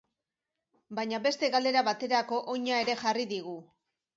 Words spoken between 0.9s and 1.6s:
Baina beste